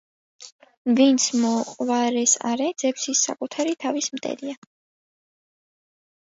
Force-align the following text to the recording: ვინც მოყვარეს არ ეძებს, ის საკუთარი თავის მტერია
ვინც 0.99 1.25
მოყვარეს 1.41 2.33
არ 2.53 2.63
ეძებს, 2.69 3.05
ის 3.13 3.21
საკუთარი 3.27 3.77
თავის 3.85 4.11
მტერია 4.17 4.57